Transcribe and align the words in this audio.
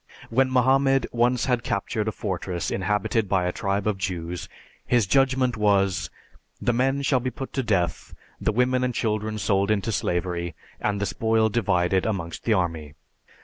When 0.31 0.49
Mohammed 0.49 1.05
once 1.11 1.45
had 1.45 1.61
captured 1.61 2.07
a 2.07 2.11
fortress 2.11 2.71
inhabited 2.71 3.29
by 3.29 3.45
a 3.45 3.51
tribe 3.51 3.85
of 3.85 3.99
Jews, 3.99 4.49
his 4.83 5.05
judgment 5.05 5.55
was, 5.57 6.09
"The 6.59 6.73
men 6.73 7.03
shall 7.03 7.19
be 7.19 7.29
put 7.29 7.53
to 7.53 7.61
death, 7.61 8.15
the 8.39 8.51
women 8.51 8.83
and 8.83 8.95
children 8.95 9.37
sold 9.37 9.69
into 9.69 9.91
slavery, 9.91 10.55
and 10.79 10.99
the 10.99 11.05
spoil 11.05 11.49
divided 11.49 12.07
amongst 12.07 12.45
the 12.45 12.53
army." 12.53 12.95